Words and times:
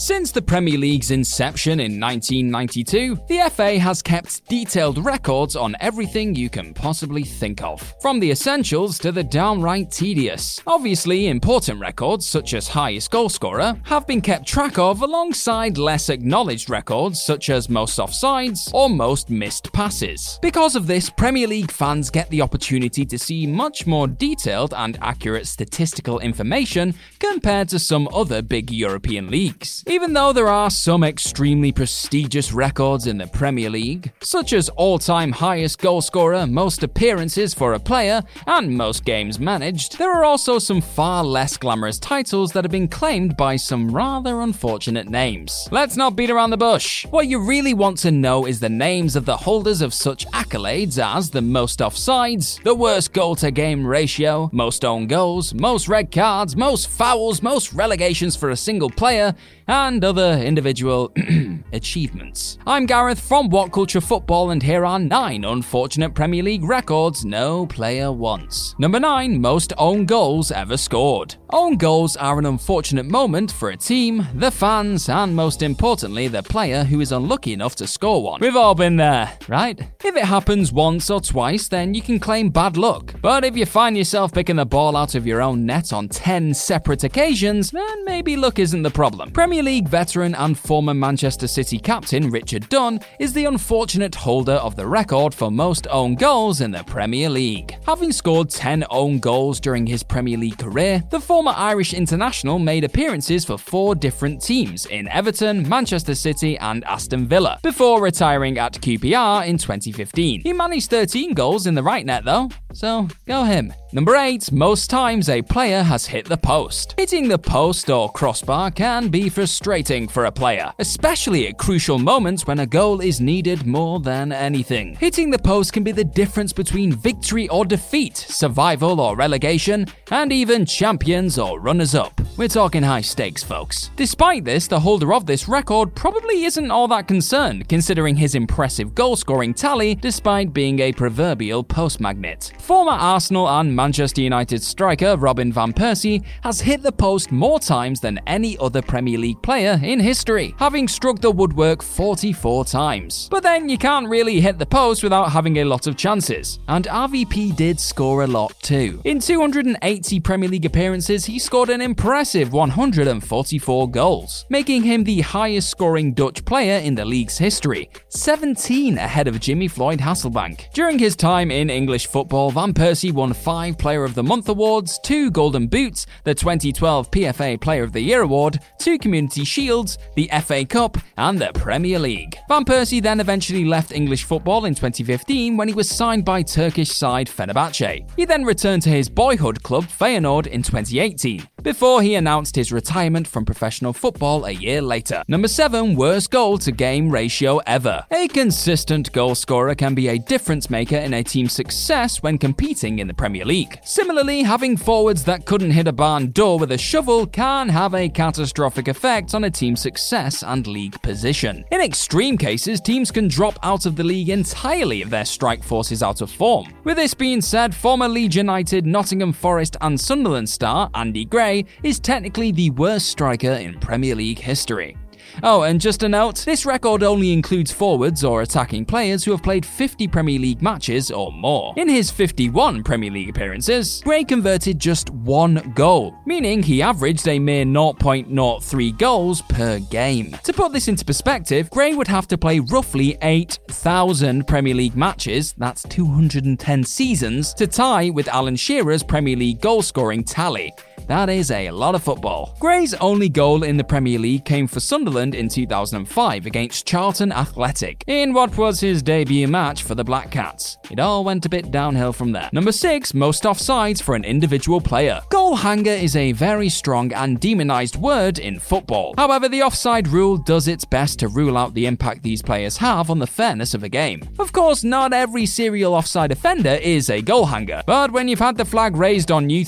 Since 0.00 0.32
the 0.32 0.40
Premier 0.40 0.78
League's 0.78 1.10
inception 1.10 1.78
in 1.78 2.00
1992, 2.00 3.20
the 3.28 3.50
FA 3.50 3.78
has 3.78 4.00
kept 4.00 4.48
detailed 4.48 5.04
records 5.04 5.56
on 5.56 5.76
everything 5.78 6.34
you 6.34 6.48
can 6.48 6.72
possibly 6.72 7.22
think 7.22 7.62
of, 7.62 7.94
from 8.00 8.18
the 8.18 8.30
essentials 8.30 8.98
to 9.00 9.12
the 9.12 9.22
downright 9.22 9.90
tedious. 9.90 10.62
Obviously, 10.66 11.28
important 11.28 11.78
records 11.80 12.26
such 12.26 12.54
as 12.54 12.66
highest 12.66 13.10
goalscorer 13.10 13.78
have 13.86 14.06
been 14.06 14.22
kept 14.22 14.48
track 14.48 14.78
of 14.78 15.02
alongside 15.02 15.76
less 15.76 16.08
acknowledged 16.08 16.70
records 16.70 17.22
such 17.22 17.50
as 17.50 17.68
most 17.68 17.98
offsides 17.98 18.72
or 18.72 18.88
most 18.88 19.28
missed 19.28 19.70
passes. 19.74 20.38
Because 20.40 20.76
of 20.76 20.86
this, 20.86 21.10
Premier 21.10 21.46
League 21.46 21.70
fans 21.70 22.08
get 22.08 22.30
the 22.30 22.40
opportunity 22.40 23.04
to 23.04 23.18
see 23.18 23.46
much 23.46 23.86
more 23.86 24.08
detailed 24.08 24.72
and 24.72 24.96
accurate 25.02 25.46
statistical 25.46 26.20
information 26.20 26.94
compared 27.18 27.68
to 27.68 27.78
some 27.78 28.08
other 28.14 28.40
big 28.40 28.70
European 28.70 29.30
leagues. 29.30 29.84
Even 29.90 30.12
though 30.12 30.32
there 30.32 30.46
are 30.46 30.70
some 30.70 31.02
extremely 31.02 31.72
prestigious 31.72 32.52
records 32.52 33.08
in 33.08 33.18
the 33.18 33.26
Premier 33.26 33.68
League, 33.68 34.12
such 34.22 34.52
as 34.52 34.68
all 34.68 35.00
time 35.00 35.32
highest 35.32 35.80
goalscorer, 35.80 36.48
most 36.48 36.84
appearances 36.84 37.52
for 37.52 37.74
a 37.74 37.80
player, 37.80 38.22
and 38.46 38.70
most 38.70 39.04
games 39.04 39.40
managed, 39.40 39.98
there 39.98 40.12
are 40.12 40.24
also 40.24 40.60
some 40.60 40.80
far 40.80 41.24
less 41.24 41.56
glamorous 41.56 41.98
titles 41.98 42.52
that 42.52 42.62
have 42.62 42.70
been 42.70 42.86
claimed 42.86 43.36
by 43.36 43.56
some 43.56 43.90
rather 43.90 44.42
unfortunate 44.42 45.08
names. 45.08 45.66
Let's 45.72 45.96
not 45.96 46.14
beat 46.14 46.30
around 46.30 46.50
the 46.50 46.56
bush. 46.56 47.04
What 47.06 47.26
you 47.26 47.40
really 47.40 47.74
want 47.74 47.98
to 47.98 48.12
know 48.12 48.46
is 48.46 48.60
the 48.60 48.68
names 48.68 49.16
of 49.16 49.24
the 49.24 49.38
holders 49.38 49.80
of 49.80 49.92
such 49.92 50.24
accolades 50.28 51.02
as 51.04 51.30
the 51.30 51.42
most 51.42 51.80
offsides, 51.80 52.62
the 52.62 52.76
worst 52.76 53.12
goal 53.12 53.34
to 53.34 53.50
game 53.50 53.84
ratio, 53.84 54.50
most 54.52 54.84
own 54.84 55.08
goals, 55.08 55.52
most 55.52 55.88
red 55.88 56.12
cards, 56.12 56.54
most 56.54 56.88
fouls, 56.88 57.42
most 57.42 57.72
relegations 57.72 58.36
for 58.36 58.50
a 58.50 58.56
single 58.56 58.88
player, 58.88 59.34
and 59.66 59.79
other 59.80 60.32
individual 60.34 61.10
achievements. 61.72 62.58
I'm 62.66 62.84
Gareth 62.84 63.18
from 63.18 63.48
What 63.48 63.72
Culture 63.72 64.02
Football, 64.02 64.50
and 64.50 64.62
here 64.62 64.84
are 64.84 64.98
nine 64.98 65.42
unfortunate 65.42 66.14
Premier 66.14 66.42
League 66.42 66.64
records 66.64 67.24
no 67.24 67.64
player 67.64 68.12
wants. 68.12 68.74
Number 68.78 69.00
nine, 69.00 69.40
most 69.40 69.72
own 69.78 70.04
goals 70.04 70.52
ever 70.52 70.76
scored. 70.76 71.36
Own 71.48 71.76
goals 71.76 72.14
are 72.18 72.38
an 72.38 72.44
unfortunate 72.44 73.06
moment 73.06 73.52
for 73.52 73.70
a 73.70 73.76
team, 73.76 74.26
the 74.34 74.50
fans, 74.50 75.08
and 75.08 75.34
most 75.34 75.62
importantly, 75.62 76.28
the 76.28 76.42
player 76.42 76.84
who 76.84 77.00
is 77.00 77.10
unlucky 77.10 77.54
enough 77.54 77.74
to 77.76 77.86
score 77.86 78.22
one. 78.22 78.40
We've 78.42 78.56
all 78.56 78.74
been 78.74 78.96
there, 78.96 79.32
right? 79.48 79.80
If 80.04 80.14
it 80.14 80.24
happens 80.26 80.72
once 80.72 81.08
or 81.08 81.22
twice, 81.22 81.68
then 81.68 81.94
you 81.94 82.02
can 82.02 82.20
claim 82.20 82.50
bad 82.50 82.76
luck. 82.76 83.14
But 83.22 83.44
if 83.44 83.56
you 83.56 83.64
find 83.64 83.96
yourself 83.96 84.32
picking 84.32 84.56
the 84.56 84.66
ball 84.66 84.94
out 84.94 85.14
of 85.14 85.26
your 85.26 85.40
own 85.40 85.64
net 85.64 85.92
on 85.94 86.08
10 86.08 86.52
separate 86.52 87.02
occasions, 87.02 87.70
then 87.70 88.04
maybe 88.04 88.36
luck 88.36 88.58
isn't 88.58 88.82
the 88.82 88.90
problem. 88.90 89.30
Premier 89.30 89.59
League 89.62 89.88
veteran 89.88 90.34
and 90.34 90.58
former 90.58 90.94
Manchester 90.94 91.46
City 91.46 91.78
captain 91.78 92.30
Richard 92.30 92.68
Dunne 92.68 93.00
is 93.18 93.32
the 93.32 93.44
unfortunate 93.44 94.14
holder 94.14 94.54
of 94.54 94.76
the 94.76 94.86
record 94.86 95.34
for 95.34 95.50
most 95.50 95.86
own 95.90 96.14
goals 96.14 96.60
in 96.60 96.70
the 96.70 96.84
Premier 96.84 97.28
League. 97.28 97.76
Having 97.86 98.12
scored 98.12 98.50
10 98.50 98.84
own 98.90 99.18
goals 99.18 99.60
during 99.60 99.86
his 99.86 100.02
Premier 100.02 100.38
League 100.38 100.58
career, 100.58 101.02
the 101.10 101.20
former 101.20 101.52
Irish 101.56 101.94
international 101.94 102.58
made 102.58 102.84
appearances 102.84 103.44
for 103.44 103.58
four 103.58 103.94
different 103.94 104.42
teams 104.42 104.86
in 104.86 105.08
Everton, 105.08 105.68
Manchester 105.68 106.14
City, 106.14 106.56
and 106.58 106.84
Aston 106.84 107.26
Villa, 107.26 107.58
before 107.62 108.02
retiring 108.02 108.58
at 108.58 108.74
QPR 108.74 109.46
in 109.46 109.58
2015. 109.58 110.42
He 110.42 110.52
managed 110.52 110.90
13 110.90 111.34
goals 111.34 111.66
in 111.66 111.74
the 111.74 111.82
right 111.82 112.04
net 112.04 112.24
though, 112.24 112.48
so 112.72 113.08
go 113.26 113.44
him. 113.44 113.72
Number 113.92 114.14
8. 114.14 114.52
Most 114.52 114.88
times 114.88 115.28
a 115.28 115.42
player 115.42 115.82
has 115.82 116.06
hit 116.06 116.24
the 116.24 116.36
post. 116.36 116.94
Hitting 116.96 117.26
the 117.26 117.38
post 117.38 117.90
or 117.90 118.08
crossbar 118.12 118.70
can 118.70 119.08
be 119.08 119.28
frustrating 119.28 120.06
for 120.06 120.26
a 120.26 120.30
player, 120.32 120.72
especially 120.78 121.48
at 121.48 121.58
crucial 121.58 121.98
moments 121.98 122.46
when 122.46 122.60
a 122.60 122.66
goal 122.66 123.00
is 123.00 123.20
needed 123.20 123.66
more 123.66 123.98
than 123.98 124.30
anything. 124.30 124.94
Hitting 124.94 125.30
the 125.30 125.40
post 125.40 125.72
can 125.72 125.82
be 125.82 125.90
the 125.90 126.04
difference 126.04 126.52
between 126.52 126.92
victory 126.92 127.48
or 127.48 127.64
defeat, 127.64 128.16
survival 128.16 129.00
or 129.00 129.16
relegation, 129.16 129.88
and 130.12 130.32
even 130.32 130.64
champions 130.64 131.36
or 131.36 131.58
runners 131.58 131.96
up. 131.96 132.20
We're 132.36 132.46
talking 132.46 132.84
high 132.84 133.00
stakes, 133.00 133.42
folks. 133.42 133.90
Despite 133.96 134.44
this, 134.44 134.68
the 134.68 134.78
holder 134.78 135.12
of 135.12 135.26
this 135.26 135.48
record 135.48 135.96
probably 135.96 136.44
isn't 136.44 136.70
all 136.70 136.86
that 136.88 137.08
concerned, 137.08 137.68
considering 137.68 138.14
his 138.14 138.36
impressive 138.36 138.94
goal 138.94 139.16
scoring 139.16 139.52
tally 139.52 139.96
despite 139.96 140.54
being 140.54 140.78
a 140.78 140.92
proverbial 140.92 141.64
post 141.64 142.00
magnet. 142.00 142.52
Former 142.60 142.92
Arsenal 142.92 143.48
and 143.48 143.79
Manchester 143.80 144.20
United 144.20 144.62
striker 144.62 145.16
Robin 145.16 145.50
Van 145.50 145.72
Persie 145.72 146.22
has 146.42 146.60
hit 146.60 146.82
the 146.82 146.92
post 146.92 147.32
more 147.32 147.58
times 147.58 147.98
than 147.98 148.20
any 148.26 148.58
other 148.58 148.82
Premier 148.82 149.16
League 149.16 149.40
player 149.40 149.80
in 149.82 149.98
history, 149.98 150.54
having 150.58 150.86
struck 150.86 151.18
the 151.18 151.30
woodwork 151.30 151.82
44 151.82 152.66
times. 152.66 153.26
But 153.30 153.42
then 153.42 153.70
you 153.70 153.78
can't 153.78 154.06
really 154.06 154.38
hit 154.38 154.58
the 154.58 154.66
post 154.66 155.02
without 155.02 155.32
having 155.32 155.56
a 155.56 155.64
lot 155.64 155.86
of 155.86 155.96
chances, 155.96 156.58
and 156.68 156.84
RVP 156.84 157.56
did 157.56 157.80
score 157.80 158.24
a 158.24 158.26
lot 158.26 158.52
too. 158.60 159.00
In 159.04 159.18
280 159.18 160.20
Premier 160.20 160.50
League 160.50 160.66
appearances, 160.66 161.24
he 161.24 161.38
scored 161.38 161.70
an 161.70 161.80
impressive 161.80 162.52
144 162.52 163.90
goals, 163.90 164.44
making 164.50 164.82
him 164.82 165.04
the 165.04 165.22
highest 165.22 165.70
scoring 165.70 166.12
Dutch 166.12 166.44
player 166.44 166.80
in 166.80 166.96
the 166.96 167.06
league's 167.06 167.38
history, 167.38 167.88
17 168.10 168.98
ahead 168.98 169.26
of 169.26 169.40
Jimmy 169.40 169.68
Floyd 169.68 170.00
Hasselbaink. 170.00 170.70
During 170.74 170.98
his 170.98 171.16
time 171.16 171.50
in 171.50 171.70
English 171.70 172.08
football, 172.08 172.50
Van 172.50 172.74
Persie 172.74 173.10
won 173.10 173.32
five 173.32 173.69
Player 173.78 174.04
of 174.04 174.14
the 174.14 174.22
Month 174.22 174.48
awards, 174.48 174.98
two 175.02 175.30
Golden 175.30 175.66
Boots, 175.66 176.06
the 176.24 176.34
2012 176.34 177.10
PFA 177.10 177.60
Player 177.60 177.82
of 177.82 177.92
the 177.92 178.00
Year 178.00 178.22
award, 178.22 178.60
two 178.78 178.98
Community 178.98 179.44
Shields, 179.44 179.98
the 180.16 180.30
FA 180.44 180.64
Cup, 180.64 180.96
and 181.16 181.38
the 181.38 181.50
Premier 181.54 181.98
League. 181.98 182.36
Van 182.48 182.64
Persie 182.64 183.02
then 183.02 183.20
eventually 183.20 183.64
left 183.64 183.92
English 183.92 184.24
football 184.24 184.64
in 184.64 184.74
2015 184.74 185.56
when 185.56 185.68
he 185.68 185.74
was 185.74 185.88
signed 185.88 186.24
by 186.24 186.42
Turkish 186.42 186.90
side 186.90 187.28
Fenerbahce. 187.28 188.08
He 188.16 188.24
then 188.24 188.44
returned 188.44 188.82
to 188.82 188.90
his 188.90 189.08
boyhood 189.08 189.62
club 189.62 189.84
Feyenoord 189.84 190.46
in 190.46 190.62
2018, 190.62 191.46
before 191.62 192.02
he 192.02 192.14
announced 192.14 192.56
his 192.56 192.72
retirement 192.72 193.26
from 193.26 193.44
professional 193.44 193.92
football 193.92 194.44
a 194.44 194.50
year 194.50 194.80
later. 194.80 195.22
Number 195.28 195.48
7 195.48 195.94
Worst 195.94 196.30
goal 196.30 196.58
to 196.58 196.72
game 196.72 197.10
ratio 197.10 197.58
ever. 197.66 198.04
A 198.10 198.28
consistent 198.28 199.12
goal 199.12 199.34
scorer 199.34 199.74
can 199.74 199.94
be 199.94 200.08
a 200.08 200.18
difference 200.18 200.70
maker 200.70 200.96
in 200.96 201.14
a 201.14 201.22
team's 201.22 201.52
success 201.52 202.22
when 202.22 202.38
competing 202.38 203.00
in 203.00 203.06
the 203.06 203.14
Premier 203.14 203.44
League. 203.44 203.78
Similarly, 203.84 204.42
having 204.42 204.76
forwards 204.76 205.24
that 205.24 205.44
couldn't 205.44 205.72
hit 205.72 205.88
a 205.88 205.92
barn 205.92 206.30
door 206.30 206.58
with 206.58 206.72
a 206.72 206.78
shovel 206.78 207.26
can 207.26 207.68
have 207.68 207.94
a 207.94 208.08
catastrophic 208.08 208.88
effect 208.88 209.34
on 209.34 209.44
a 209.44 209.50
team's 209.50 209.80
success 209.80 210.42
and 210.42 210.66
league 210.66 211.00
position. 211.02 211.64
In 211.70 211.80
extreme 211.80 212.38
cases, 212.38 212.80
teams 212.80 213.10
can 213.10 213.28
drop 213.28 213.58
out 213.62 213.86
of 213.86 213.96
the 213.96 214.04
league 214.04 214.30
entirely 214.30 215.02
if 215.02 215.10
their 215.10 215.24
strike 215.24 215.62
force 215.62 215.92
is 215.92 216.02
out 216.02 216.20
of 216.20 216.30
form. 216.30 216.66
With 216.84 216.96
this 216.96 217.14
being 217.14 217.40
said, 217.40 217.74
former 217.74 218.08
Leeds 218.08 218.36
United, 218.36 218.86
Nottingham 218.86 219.32
Forest, 219.32 219.76
and 219.80 220.00
Sunderland 220.00 220.48
star 220.48 220.90
Andy 220.94 221.24
Gray 221.24 221.49
is 221.82 222.00
technically 222.00 222.52
the 222.52 222.70
worst 222.70 223.08
striker 223.08 223.52
in 223.52 223.78
Premier 223.80 224.14
League 224.14 224.38
history. 224.38 224.96
Oh, 225.42 225.62
and 225.62 225.80
just 225.80 226.02
a 226.02 226.08
note 226.08 226.36
this 226.44 226.66
record 226.66 227.02
only 227.02 227.32
includes 227.32 227.70
forwards 227.70 228.24
or 228.24 228.42
attacking 228.42 228.84
players 228.84 229.24
who 229.24 229.30
have 229.30 229.42
played 229.42 229.64
50 229.64 230.08
Premier 230.08 230.38
League 230.38 230.62
matches 230.62 231.10
or 231.10 231.32
more. 231.32 231.72
In 231.76 231.88
his 231.88 232.10
51 232.10 232.82
Premier 232.82 233.10
League 233.10 233.30
appearances, 233.30 234.00
Gray 234.02 234.24
converted 234.24 234.78
just 234.78 235.10
one 235.10 235.72
goal, 235.74 236.14
meaning 236.26 236.62
he 236.62 236.82
averaged 236.82 237.28
a 237.28 237.38
mere 237.38 237.64
0.03 237.64 238.98
goals 238.98 239.42
per 239.42 239.78
game. 239.78 240.36
To 240.44 240.52
put 240.52 240.72
this 240.72 240.88
into 240.88 241.04
perspective, 241.04 241.70
Gray 241.70 241.94
would 241.94 242.08
have 242.08 242.28
to 242.28 242.38
play 242.38 242.60
roughly 242.60 243.16
8,000 243.22 244.46
Premier 244.46 244.74
League 244.74 244.96
matches, 244.96 245.54
that's 245.58 245.82
210 245.84 246.84
seasons, 246.84 247.54
to 247.54 247.66
tie 247.66 248.10
with 248.10 248.28
Alan 248.28 248.56
Shearer's 248.56 249.02
Premier 249.02 249.36
League 249.36 249.60
goal 249.60 249.82
scoring 249.82 250.24
tally. 250.24 250.72
That 251.06 251.28
is 251.28 251.50
a 251.50 251.70
lot 251.70 251.94
of 251.94 252.02
football. 252.02 252.56
Gray's 252.60 252.94
only 252.94 253.28
goal 253.28 253.62
in 253.62 253.76
the 253.76 253.84
Premier 253.84 254.18
League 254.18 254.44
came 254.44 254.66
for 254.66 254.80
Sunderland 254.80 255.34
in 255.34 255.48
2005 255.48 256.46
against 256.46 256.86
Charlton 256.86 257.32
Athletic, 257.32 258.04
in 258.06 258.32
what 258.32 258.56
was 258.56 258.80
his 258.80 259.02
debut 259.02 259.48
match 259.48 259.82
for 259.82 259.94
the 259.94 260.04
Black 260.04 260.30
Cats. 260.30 260.78
It 260.90 261.00
all 261.00 261.24
went 261.24 261.46
a 261.46 261.48
bit 261.48 261.70
downhill 261.70 262.12
from 262.12 262.32
there. 262.32 262.48
Number 262.52 262.72
6, 262.72 263.14
most 263.14 263.44
offsides 263.44 264.02
for 264.02 264.14
an 264.14 264.24
individual 264.24 264.80
player. 264.80 265.20
Goal 265.30 265.56
hanger 265.56 265.90
is 265.90 266.16
a 266.16 266.32
very 266.32 266.68
strong 266.68 267.12
and 267.12 267.40
demonized 267.40 267.96
word 267.96 268.38
in 268.38 268.58
football. 268.58 269.14
However, 269.16 269.48
the 269.48 269.62
offside 269.62 270.08
rule 270.08 270.36
does 270.36 270.68
its 270.68 270.84
best 270.84 271.18
to 271.20 271.28
rule 271.28 271.56
out 271.56 271.74
the 271.74 271.86
impact 271.86 272.22
these 272.22 272.42
players 272.42 272.76
have 272.76 273.10
on 273.10 273.18
the 273.18 273.26
fairness 273.26 273.74
of 273.74 273.82
a 273.82 273.88
game. 273.88 274.22
Of 274.38 274.52
course, 274.52 274.84
not 274.84 275.12
every 275.12 275.46
serial 275.46 275.94
offside 275.94 276.32
offender 276.32 276.78
is 276.82 277.10
a 277.10 277.22
goal 277.22 277.46
hanger, 277.46 277.82
but 277.86 278.12
when 278.12 278.28
you've 278.28 278.38
had 278.38 278.56
the 278.56 278.64
flag 278.64 278.96
raised 278.96 279.30
on 279.30 279.50
you 279.50 279.64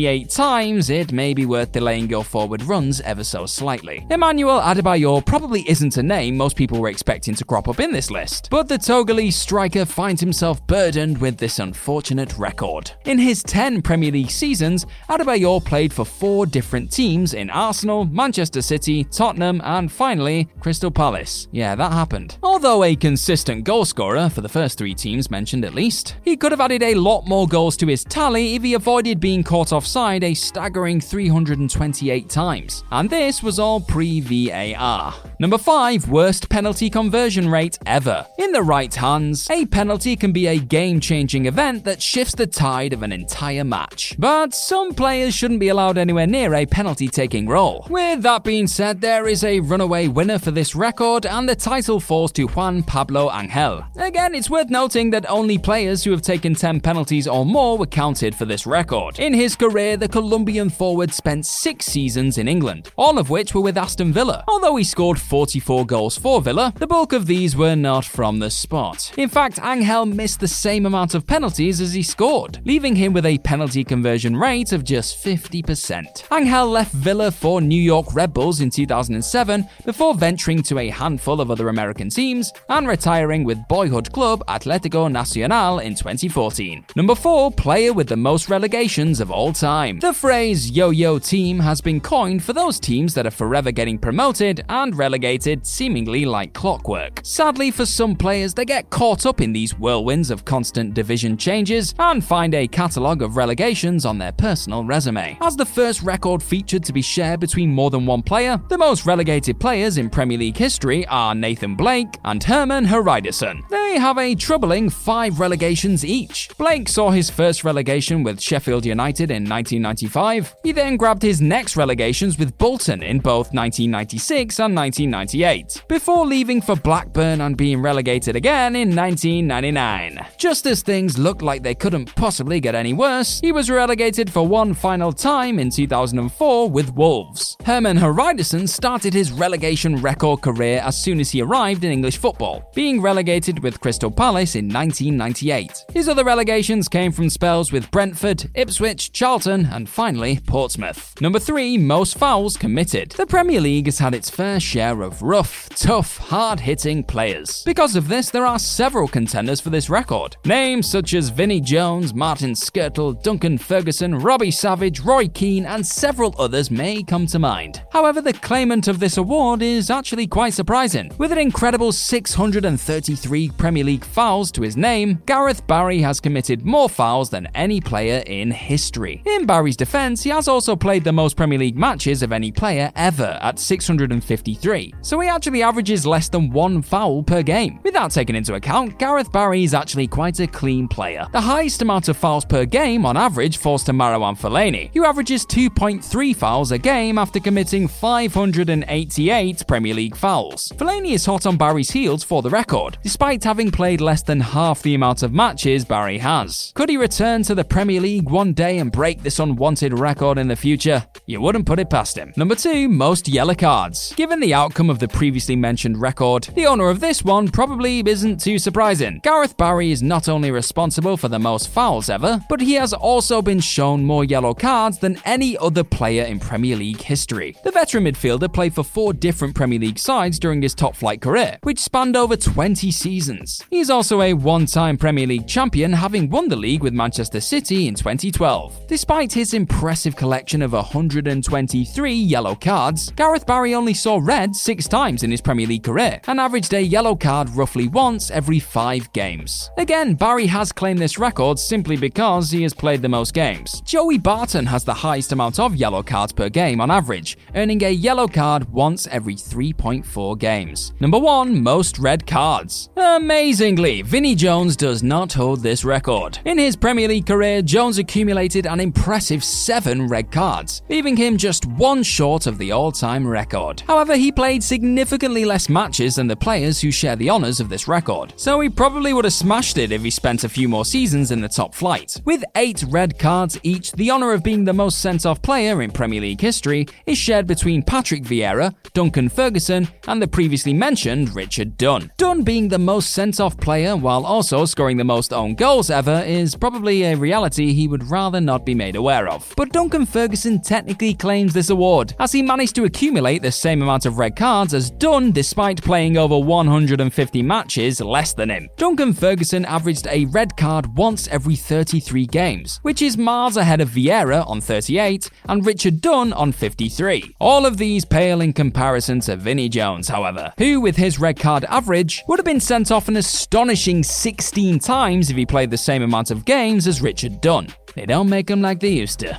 328 0.00 0.30
times, 0.30 0.88
it 0.88 1.12
may 1.12 1.34
be 1.34 1.44
worth 1.44 1.72
delaying 1.72 2.08
your 2.08 2.24
forward 2.24 2.62
runs 2.62 3.02
ever 3.02 3.22
so 3.22 3.44
slightly. 3.44 4.06
Emmanuel 4.10 4.58
Adebayor 4.58 5.24
probably 5.26 5.68
isn't 5.68 5.98
a 5.98 6.02
name 6.02 6.38
most 6.38 6.56
people 6.56 6.80
were 6.80 6.88
expecting 6.88 7.34
to 7.34 7.44
crop 7.44 7.68
up 7.68 7.80
in 7.80 7.92
this 7.92 8.10
list, 8.10 8.48
but 8.50 8.66
the 8.66 8.78
Togolese 8.78 9.34
striker 9.34 9.84
finds 9.84 10.22
himself 10.22 10.66
burdened 10.66 11.18
with 11.18 11.36
this 11.36 11.58
unfortunate 11.58 12.36
record. 12.38 12.90
In 13.04 13.18
his 13.18 13.42
10 13.42 13.82
Premier 13.82 14.10
League 14.10 14.30
seasons, 14.30 14.86
Adebayor 15.10 15.62
played 15.62 15.92
for 15.92 16.06
four 16.06 16.46
different 16.46 16.90
teams 16.90 17.34
in 17.34 17.50
Arsenal, 17.50 18.06
Manchester 18.06 18.62
City, 18.62 19.04
Tottenham, 19.04 19.60
and 19.64 19.92
finally, 19.92 20.48
Crystal 20.60 20.90
Palace. 20.90 21.46
Yeah, 21.52 21.74
that 21.74 21.92
happened. 21.92 22.38
Although 22.42 22.84
a 22.84 22.96
consistent 22.96 23.66
goalscorer 23.66 24.32
for 24.32 24.40
the 24.40 24.48
first 24.48 24.78
three 24.78 24.94
teams 24.94 25.30
mentioned 25.30 25.66
at 25.66 25.74
least, 25.74 26.16
he 26.24 26.38
could 26.38 26.52
have 26.52 26.60
added 26.62 26.82
a 26.82 26.94
lot 26.94 27.26
more 27.26 27.46
goals 27.46 27.76
to 27.76 27.86
his 27.86 28.02
tally 28.04 28.54
if 28.54 28.62
he 28.62 28.72
avoided 28.72 29.20
being 29.20 29.44
caught 29.44 29.74
offside 29.90 30.22
a 30.22 30.34
staggering 30.34 31.00
328 31.00 32.28
times, 32.28 32.84
and 32.92 33.10
this 33.10 33.42
was 33.42 33.58
all 33.58 33.80
pre 33.80 34.20
VAR. 34.20 35.12
Number 35.40 35.58
5 35.58 36.08
Worst 36.08 36.48
penalty 36.48 36.88
conversion 36.88 37.48
rate 37.48 37.76
ever. 37.86 38.24
In 38.38 38.52
the 38.52 38.62
right 38.62 38.94
hands, 38.94 39.50
a 39.50 39.66
penalty 39.66 40.14
can 40.14 40.30
be 40.30 40.46
a 40.46 40.60
game 40.60 41.00
changing 41.00 41.46
event 41.46 41.82
that 41.84 42.00
shifts 42.00 42.36
the 42.36 42.46
tide 42.46 42.92
of 42.92 43.02
an 43.02 43.10
entire 43.10 43.64
match. 43.64 44.14
But 44.16 44.54
some 44.54 44.94
players 44.94 45.34
shouldn't 45.34 45.58
be 45.58 45.70
allowed 45.70 45.98
anywhere 45.98 46.26
near 46.28 46.54
a 46.54 46.66
penalty 46.66 47.08
taking 47.08 47.48
role. 47.48 47.84
With 47.90 48.22
that 48.22 48.44
being 48.44 48.68
said, 48.68 49.00
there 49.00 49.26
is 49.26 49.42
a 49.42 49.58
runaway 49.58 50.06
winner 50.06 50.38
for 50.38 50.52
this 50.52 50.76
record, 50.76 51.26
and 51.26 51.48
the 51.48 51.56
title 51.56 51.98
falls 51.98 52.30
to 52.32 52.46
Juan 52.46 52.84
Pablo 52.84 53.28
Angel. 53.32 53.84
Again, 53.96 54.36
it's 54.36 54.50
worth 54.50 54.70
noting 54.70 55.10
that 55.10 55.28
only 55.28 55.58
players 55.58 56.04
who 56.04 56.12
have 56.12 56.22
taken 56.22 56.54
10 56.54 56.80
penalties 56.80 57.26
or 57.26 57.44
more 57.44 57.76
were 57.76 57.86
counted 57.86 58.36
for 58.36 58.44
this 58.44 58.66
record. 58.66 59.18
In 59.18 59.34
his 59.34 59.56
career, 59.56 59.79
the 59.80 60.08
Colombian 60.08 60.68
forward 60.68 61.12
spent 61.12 61.46
six 61.46 61.86
seasons 61.86 62.36
in 62.36 62.46
England, 62.46 62.90
all 62.96 63.18
of 63.18 63.30
which 63.30 63.54
were 63.54 63.62
with 63.62 63.78
Aston 63.78 64.12
Villa. 64.12 64.44
Although 64.46 64.76
he 64.76 64.84
scored 64.84 65.18
44 65.18 65.86
goals 65.86 66.18
for 66.18 66.42
Villa, 66.42 66.72
the 66.76 66.86
bulk 66.86 67.14
of 67.14 67.26
these 67.26 67.56
were 67.56 67.74
not 67.74 68.04
from 68.04 68.38
the 68.38 68.50
spot. 68.50 69.10
In 69.16 69.28
fact, 69.28 69.58
Angel 69.62 70.04
missed 70.04 70.40
the 70.40 70.48
same 70.48 70.84
amount 70.84 71.14
of 71.14 71.26
penalties 71.26 71.80
as 71.80 71.94
he 71.94 72.02
scored, 72.02 72.60
leaving 72.64 72.94
him 72.94 73.14
with 73.14 73.24
a 73.24 73.38
penalty 73.38 73.82
conversion 73.82 74.36
rate 74.36 74.72
of 74.72 74.84
just 74.84 75.24
50%. 75.24 76.24
Angel 76.30 76.68
left 76.68 76.92
Villa 76.92 77.30
for 77.30 77.62
New 77.62 77.80
York 77.80 78.14
Red 78.14 78.34
Bulls 78.34 78.60
in 78.60 78.68
2007 78.68 79.66
before 79.86 80.14
venturing 80.14 80.62
to 80.64 80.78
a 80.78 80.90
handful 80.90 81.40
of 81.40 81.50
other 81.50 81.68
American 81.70 82.10
teams 82.10 82.52
and 82.68 82.86
retiring 82.86 83.44
with 83.44 83.66
boyhood 83.68 84.12
club 84.12 84.44
Atletico 84.46 85.10
Nacional 85.10 85.78
in 85.78 85.94
2014. 85.94 86.84
Number 86.96 87.14
4, 87.14 87.50
player 87.52 87.92
with 87.92 88.08
the 88.08 88.16
most 88.16 88.48
relegations 88.50 89.20
of 89.20 89.30
all 89.30 89.52
time. 89.60 89.98
The 89.98 90.14
phrase 90.14 90.70
yo 90.70 90.88
yo 90.88 91.18
team 91.18 91.58
has 91.60 91.82
been 91.82 92.00
coined 92.00 92.42
for 92.42 92.54
those 92.54 92.80
teams 92.80 93.12
that 93.12 93.26
are 93.26 93.30
forever 93.30 93.70
getting 93.70 93.98
promoted 93.98 94.64
and 94.70 94.96
relegated 94.96 95.66
seemingly 95.66 96.24
like 96.24 96.54
clockwork. 96.54 97.20
Sadly, 97.22 97.70
for 97.70 97.84
some 97.84 98.16
players, 98.16 98.54
they 98.54 98.64
get 98.64 98.88
caught 98.88 99.26
up 99.26 99.42
in 99.42 99.52
these 99.52 99.72
whirlwinds 99.72 100.30
of 100.30 100.46
constant 100.46 100.94
division 100.94 101.36
changes 101.36 101.94
and 101.98 102.24
find 102.24 102.54
a 102.54 102.66
catalogue 102.66 103.20
of 103.20 103.36
relegations 103.36 104.06
on 104.06 104.16
their 104.16 104.32
personal 104.32 104.82
resume. 104.82 105.36
As 105.42 105.56
the 105.56 105.66
first 105.66 106.00
record 106.00 106.42
featured 106.42 106.82
to 106.84 106.94
be 106.94 107.02
shared 107.02 107.38
between 107.38 107.68
more 107.68 107.90
than 107.90 108.06
one 108.06 108.22
player, 108.22 108.58
the 108.68 108.78
most 108.78 109.04
relegated 109.04 109.60
players 109.60 109.98
in 109.98 110.08
Premier 110.08 110.38
League 110.38 110.56
history 110.56 111.06
are 111.08 111.34
Nathan 111.34 111.74
Blake 111.74 112.18
and 112.24 112.42
Hermann 112.42 112.86
Hreidarsson. 112.86 113.68
They 113.68 113.98
have 113.98 114.16
a 114.16 114.34
troubling 114.34 114.88
five 114.88 115.38
relegations 115.38 116.02
each. 116.02 116.48
Blake 116.56 116.88
saw 116.88 117.10
his 117.10 117.28
first 117.28 117.62
relegation 117.62 118.22
with 118.22 118.40
Sheffield 118.40 118.86
United 118.86 119.30
in 119.30 119.49
1995 119.50 120.54
he 120.62 120.72
then 120.72 120.96
grabbed 120.96 121.22
his 121.22 121.40
next 121.40 121.76
relegations 121.76 122.38
with 122.38 122.56
Bolton 122.58 123.02
in 123.02 123.18
both 123.18 123.52
1996 123.52 124.60
and 124.60 124.76
1998, 124.76 125.84
before 125.88 126.26
leaving 126.26 126.60
for 126.60 126.76
Blackburn 126.76 127.40
and 127.40 127.56
being 127.56 127.82
relegated 127.82 128.36
again 128.36 128.76
in 128.76 128.94
1999. 128.94 130.24
Just 130.38 130.66
as 130.66 130.82
things 130.82 131.18
looked 131.18 131.42
like 131.42 131.62
they 131.62 131.74
couldn't 131.74 132.14
possibly 132.14 132.60
get 132.60 132.74
any 132.74 132.92
worse, 132.92 133.40
he 133.40 133.52
was 133.52 133.70
relegated 133.70 134.30
for 134.30 134.46
one 134.46 134.74
final 134.74 135.12
time 135.12 135.58
in 135.58 135.70
2004 135.70 136.70
with 136.70 136.94
Wolves. 136.94 137.56
Hermann 137.64 137.98
Hreidarsson 137.98 138.68
started 138.68 139.14
his 139.14 139.32
relegation 139.32 139.96
record 139.96 140.42
career 140.42 140.80
as 140.84 141.02
soon 141.02 141.20
as 141.20 141.30
he 141.30 141.42
arrived 141.42 141.84
in 141.84 141.92
English 141.92 142.18
football, 142.18 142.70
being 142.74 143.00
relegated 143.00 143.62
with 143.62 143.80
Crystal 143.80 144.10
Palace 144.10 144.54
in 144.56 144.68
1998. 144.68 145.86
His 145.92 146.08
other 146.08 146.24
relegations 146.24 146.88
came 146.88 147.12
from 147.12 147.30
spells 147.30 147.72
with 147.72 147.90
Brentford, 147.90 148.50
Ipswich, 148.54 149.12
Charlton, 149.12 149.39
and 149.46 149.88
finally 149.88 150.40
Portsmouth. 150.46 151.20
Number 151.20 151.38
3 151.38 151.78
Most 151.78 152.18
fouls 152.18 152.56
committed. 152.56 153.12
The 153.12 153.26
Premier 153.26 153.60
League 153.60 153.86
has 153.86 153.98
had 153.98 154.14
its 154.14 154.30
fair 154.30 154.60
share 154.60 155.02
of 155.02 155.22
rough, 155.22 155.68
tough, 155.70 156.18
hard 156.18 156.60
hitting 156.60 157.04
players. 157.04 157.62
Because 157.64 157.96
of 157.96 158.08
this, 158.08 158.30
there 158.30 158.46
are 158.46 158.58
several 158.58 159.08
contenders 159.08 159.60
for 159.60 159.70
this 159.70 159.90
record. 159.90 160.36
Names 160.44 160.90
such 160.90 161.14
as 161.14 161.28
Vinnie 161.28 161.60
Jones, 161.60 162.12
Martin 162.14 162.52
Skrtel, 162.52 163.22
Duncan 163.22 163.58
Ferguson, 163.58 164.14
Robbie 164.18 164.50
Savage, 164.50 165.00
Roy 165.00 165.28
Keane, 165.28 165.66
and 165.66 165.86
several 165.86 166.34
others 166.38 166.70
may 166.70 167.02
come 167.02 167.26
to 167.28 167.38
mind. 167.38 167.82
However, 167.92 168.20
the 168.20 168.32
claimant 168.32 168.88
of 168.88 169.00
this 169.00 169.16
award 169.16 169.62
is 169.62 169.90
actually 169.90 170.26
quite 170.26 170.54
surprising. 170.54 171.12
With 171.18 171.32
an 171.32 171.38
incredible 171.38 171.92
633 171.92 173.50
Premier 173.50 173.84
League 173.84 174.04
fouls 174.04 174.52
to 174.52 174.62
his 174.62 174.76
name, 174.76 175.22
Gareth 175.26 175.66
Barry 175.66 176.00
has 176.00 176.20
committed 176.20 176.64
more 176.64 176.88
fouls 176.88 177.30
than 177.30 177.48
any 177.54 177.80
player 177.80 178.22
in 178.26 178.50
history. 178.50 179.22
In 179.30 179.46
Barry's 179.46 179.76
defense, 179.76 180.22
he 180.22 180.30
has 180.30 180.48
also 180.48 180.74
played 180.74 181.04
the 181.04 181.12
most 181.12 181.36
Premier 181.36 181.58
League 181.58 181.78
matches 181.78 182.22
of 182.22 182.32
any 182.32 182.50
player 182.50 182.90
ever 182.96 183.38
at 183.40 183.58
653, 183.58 184.94
so 185.02 185.20
he 185.20 185.28
actually 185.28 185.62
averages 185.62 186.04
less 186.04 186.28
than 186.28 186.50
one 186.50 186.82
foul 186.82 187.22
per 187.22 187.42
game. 187.42 187.78
Without 187.84 188.10
taking 188.10 188.34
into 188.34 188.54
account, 188.54 188.98
Gareth 188.98 189.30
Barry 189.32 189.62
is 189.62 189.72
actually 189.72 190.08
quite 190.08 190.40
a 190.40 190.46
clean 190.46 190.88
player. 190.88 191.26
The 191.32 191.40
highest 191.40 191.80
amount 191.80 192.08
of 192.08 192.16
fouls 192.16 192.44
per 192.44 192.66
game 192.66 193.06
on 193.06 193.16
average 193.16 193.58
falls 193.58 193.84
to 193.84 193.92
Marouane 193.92 194.38
Fellaini, 194.38 194.90
who 194.92 195.06
averages 195.06 195.46
2.3 195.46 196.36
fouls 196.36 196.72
a 196.72 196.78
game 196.78 197.16
after 197.16 197.38
committing 197.40 197.86
588 197.86 199.66
Premier 199.66 199.94
League 199.94 200.16
fouls. 200.16 200.70
Fellaini 200.76 201.12
is 201.12 201.24
hot 201.24 201.46
on 201.46 201.56
Barry's 201.56 201.90
heels 201.90 202.24
for 202.24 202.42
the 202.42 202.50
record, 202.50 202.98
despite 203.02 203.44
having 203.44 203.70
played 203.70 204.00
less 204.00 204.22
than 204.22 204.40
half 204.40 204.82
the 204.82 204.94
amount 204.94 205.22
of 205.22 205.32
matches 205.32 205.84
Barry 205.84 206.18
has. 206.18 206.72
Could 206.74 206.90
he 206.90 206.96
return 206.96 207.42
to 207.44 207.54
the 207.54 207.64
Premier 207.64 208.00
League 208.00 208.28
one 208.28 208.52
day 208.52 208.78
and 208.78 208.90
break 208.92 209.19
this 209.22 209.38
unwanted 209.38 209.98
record 209.98 210.38
in 210.38 210.48
the 210.48 210.56
future? 210.56 211.04
You 211.26 211.40
wouldn't 211.40 211.66
put 211.66 211.78
it 211.78 211.90
past 211.90 212.16
him. 212.16 212.32
Number 212.36 212.54
2, 212.54 212.88
most 212.88 213.28
yellow 213.28 213.54
cards. 213.54 214.12
Given 214.16 214.40
the 214.40 214.54
outcome 214.54 214.90
of 214.90 214.98
the 214.98 215.06
previously 215.06 215.54
mentioned 215.54 216.00
record, 216.00 216.48
the 216.54 216.66
owner 216.66 216.88
of 216.88 217.00
this 217.00 217.22
one 217.22 217.48
probably 217.48 218.00
isn't 218.00 218.40
too 218.40 218.58
surprising. 218.58 219.20
Gareth 219.22 219.56
Barry 219.56 219.92
is 219.92 220.02
not 220.02 220.28
only 220.28 220.50
responsible 220.50 221.16
for 221.16 221.28
the 221.28 221.38
most 221.38 221.68
fouls 221.68 222.10
ever, 222.10 222.40
but 222.48 222.60
he 222.60 222.74
has 222.74 222.92
also 222.92 223.42
been 223.42 223.60
shown 223.60 224.04
more 224.04 224.24
yellow 224.24 224.54
cards 224.54 224.98
than 224.98 225.20
any 225.24 225.56
other 225.58 225.84
player 225.84 226.24
in 226.24 226.40
Premier 226.40 226.76
League 226.76 227.00
history. 227.00 227.54
The 227.62 227.70
veteran 227.70 228.04
midfielder 228.04 228.52
played 228.52 228.74
for 228.74 228.82
four 228.82 229.12
different 229.12 229.54
Premier 229.54 229.78
League 229.78 229.98
sides 229.98 230.38
during 230.38 230.62
his 230.62 230.74
top 230.74 230.96
flight 230.96 231.20
career, 231.20 231.58
which 231.62 231.78
spanned 231.78 232.16
over 232.16 232.36
20 232.36 232.90
seasons. 232.90 233.62
He 233.70 233.80
is 233.80 233.90
also 233.90 234.22
a 234.22 234.32
one 234.32 234.66
time 234.66 234.96
Premier 234.96 235.26
League 235.26 235.46
champion, 235.46 235.92
having 235.92 236.30
won 236.30 236.48
the 236.48 236.56
league 236.56 236.82
with 236.82 236.94
Manchester 236.94 237.40
City 237.40 237.86
in 237.86 237.94
2012. 237.94 238.88
Despite 238.88 239.09
Despite 239.10 239.32
his 239.32 239.54
impressive 239.54 240.14
collection 240.14 240.62
of 240.62 240.72
123 240.72 242.14
yellow 242.14 242.54
cards, 242.54 243.10
Gareth 243.16 243.44
Barry 243.44 243.74
only 243.74 243.92
saw 243.92 244.20
red 244.22 244.54
six 244.54 244.86
times 244.86 245.24
in 245.24 245.32
his 245.32 245.40
Premier 245.40 245.66
League 245.66 245.82
career 245.82 246.20
and 246.28 246.38
averaged 246.38 246.72
a 246.74 246.80
yellow 246.80 247.16
card 247.16 247.50
roughly 247.50 247.88
once 247.88 248.30
every 248.30 248.60
five 248.60 249.12
games. 249.12 249.68
Again, 249.78 250.14
Barry 250.14 250.46
has 250.46 250.70
claimed 250.70 251.00
this 251.00 251.18
record 251.18 251.58
simply 251.58 251.96
because 251.96 252.52
he 252.52 252.62
has 252.62 252.72
played 252.72 253.02
the 253.02 253.08
most 253.08 253.34
games. 253.34 253.80
Joey 253.80 254.16
Barton 254.16 254.64
has 254.66 254.84
the 254.84 254.94
highest 254.94 255.32
amount 255.32 255.58
of 255.58 255.74
yellow 255.74 256.04
cards 256.04 256.32
per 256.32 256.48
game 256.48 256.80
on 256.80 256.92
average, 256.92 257.36
earning 257.56 257.82
a 257.82 257.90
yellow 257.90 258.28
card 258.28 258.70
once 258.70 259.08
every 259.08 259.34
3.4 259.34 260.38
games. 260.38 260.92
Number 261.00 261.18
1 261.18 261.60
Most 261.60 261.98
red 261.98 262.28
cards. 262.28 262.90
Amazingly, 262.96 264.02
Vinnie 264.02 264.36
Jones 264.36 264.76
does 264.76 265.02
not 265.02 265.32
hold 265.32 265.64
this 265.64 265.84
record. 265.84 266.38
In 266.44 266.58
his 266.58 266.76
Premier 266.76 267.08
League 267.08 267.26
career, 267.26 267.60
Jones 267.60 267.98
accumulated 267.98 268.68
an 268.68 268.78
impressive 268.78 268.99
7 269.00 270.06
red 270.06 270.30
cards, 270.30 270.82
leaving 270.88 271.16
him 271.16 271.36
just 271.36 271.66
one 271.66 272.02
short 272.02 272.46
of 272.46 272.58
the 272.58 272.70
all 272.70 272.92
time 272.92 273.26
record. 273.26 273.82
However, 273.86 274.16
he 274.16 274.30
played 274.30 274.62
significantly 274.62 275.44
less 275.44 275.68
matches 275.68 276.16
than 276.16 276.26
the 276.26 276.36
players 276.36 276.80
who 276.80 276.90
share 276.90 277.16
the 277.16 277.30
honours 277.30 277.60
of 277.60 277.68
this 277.68 277.88
record, 277.88 278.32
so 278.36 278.60
he 278.60 278.68
probably 278.68 279.12
would 279.12 279.24
have 279.24 279.32
smashed 279.32 279.78
it 279.78 279.90
if 279.90 280.02
he 280.02 280.10
spent 280.10 280.44
a 280.44 280.48
few 280.48 280.68
more 280.68 280.84
seasons 280.84 281.30
in 281.30 281.40
the 281.40 281.48
top 281.48 281.74
flight. 281.74 282.20
With 282.24 282.44
8 282.54 282.84
red 282.88 283.18
cards 283.18 283.58
each, 283.62 283.92
the 283.92 284.10
honour 284.10 284.32
of 284.32 284.42
being 284.42 284.64
the 284.64 284.72
most 284.72 285.00
sent 285.00 285.26
off 285.26 285.42
player 285.42 285.82
in 285.82 285.90
Premier 285.90 286.20
League 286.20 286.40
history 286.40 286.86
is 287.06 287.18
shared 287.18 287.46
between 287.46 287.82
Patrick 287.82 288.22
Vieira, 288.22 288.74
Duncan 288.92 289.28
Ferguson, 289.28 289.88
and 290.08 290.20
the 290.20 290.28
previously 290.28 290.74
mentioned 290.74 291.34
Richard 291.34 291.76
Dunne. 291.76 292.12
Dunne 292.16 292.42
being 292.42 292.68
the 292.68 292.78
most 292.78 293.12
sent 293.12 293.40
off 293.40 293.56
player 293.58 293.96
while 293.96 294.26
also 294.26 294.64
scoring 294.64 294.96
the 294.96 295.04
most 295.04 295.32
own 295.32 295.54
goals 295.54 295.90
ever 295.90 296.22
is 296.26 296.54
probably 296.54 297.02
a 297.04 297.16
reality 297.16 297.72
he 297.72 297.88
would 297.88 298.10
rather 298.10 298.40
not 298.40 298.66
be 298.66 298.74
made 298.74 298.89
aware 298.96 299.28
of. 299.28 299.52
But 299.56 299.72
Duncan 299.72 300.06
Ferguson 300.06 300.60
technically 300.60 301.14
claims 301.14 301.52
this 301.52 301.70
award, 301.70 302.14
as 302.18 302.32
he 302.32 302.42
managed 302.42 302.74
to 302.76 302.84
accumulate 302.84 303.42
the 303.42 303.52
same 303.52 303.82
amount 303.82 304.06
of 304.06 304.18
red 304.18 304.36
cards 304.36 304.74
as 304.74 304.90
Dunne 304.90 305.32
despite 305.32 305.82
playing 305.82 306.16
over 306.16 306.38
150 306.38 307.42
matches 307.42 308.00
less 308.00 308.32
than 308.32 308.50
him. 308.50 308.68
Duncan 308.76 309.12
Ferguson 309.12 309.64
averaged 309.64 310.06
a 310.08 310.24
red 310.26 310.56
card 310.56 310.96
once 310.96 311.28
every 311.28 311.56
33 311.56 312.26
games, 312.26 312.78
which 312.82 313.02
is 313.02 313.16
miles 313.16 313.56
ahead 313.56 313.80
of 313.80 313.90
Vieira 313.90 314.46
on 314.48 314.60
38 314.60 315.30
and 315.48 315.64
Richard 315.66 316.00
Dunne 316.00 316.32
on 316.32 316.52
53. 316.52 317.36
All 317.40 317.66
of 317.66 317.76
these 317.76 318.04
pale 318.04 318.40
in 318.40 318.52
comparison 318.52 319.20
to 319.20 319.36
Vinnie 319.36 319.68
Jones, 319.68 320.08
however, 320.08 320.52
who 320.58 320.80
with 320.80 320.96
his 320.96 321.18
red 321.18 321.38
card 321.38 321.64
average 321.68 322.22
would 322.28 322.38
have 322.38 322.46
been 322.46 322.60
sent 322.60 322.90
off 322.90 323.08
an 323.08 323.16
astonishing 323.16 324.02
16 324.02 324.78
times 324.78 325.30
if 325.30 325.36
he 325.36 325.46
played 325.46 325.70
the 325.70 325.76
same 325.76 326.02
amount 326.02 326.30
of 326.30 326.44
games 326.44 326.86
as 326.86 327.00
Richard 327.00 327.40
Dunne. 327.40 327.68
They 327.94 328.06
don't 328.06 328.30
make 328.30 328.46
them 328.46 328.62
like 328.62 328.80
they 328.80 328.90
used 328.90 329.20
to. 329.20 329.38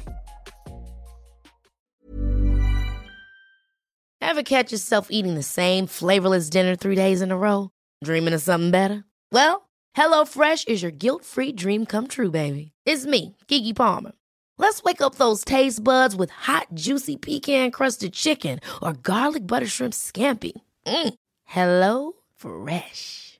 Ever 4.22 4.44
catch 4.44 4.72
yourself 4.72 5.08
eating 5.10 5.36
the 5.36 5.44
same 5.44 5.88
flavorless 5.88 6.50
dinner 6.50 6.76
three 6.76 6.96
days 6.96 7.22
in 7.22 7.32
a 7.32 7.38
row? 7.38 7.70
Dreaming 8.04 8.34
of 8.34 8.42
something 8.42 8.72
better? 8.72 9.04
Well, 9.32 9.68
HelloFresh 9.98 10.70
is 10.70 10.82
your 10.82 10.92
guilt 10.92 11.26
free 11.26 11.52
dream 11.52 11.86
come 11.86 12.08
true, 12.08 12.32
baby. 12.32 12.72
It's 12.86 13.06
me, 13.06 13.36
Keke 13.48 13.76
Palmer. 13.76 14.14
Let's 14.58 14.84
wake 14.84 15.02
up 15.02 15.16
those 15.16 15.44
taste 15.44 15.84
buds 15.84 16.16
with 16.16 16.30
hot, 16.30 16.68
juicy 16.74 17.18
pecan 17.18 17.72
crusted 17.72 18.14
chicken 18.14 18.60
or 18.82 18.94
garlic 18.94 19.46
butter 19.48 19.68
shrimp 19.68 19.94
scampi. 19.94 20.54
Mm. 20.86 21.14
Hello 21.46 22.14
Fresh. 22.36 23.40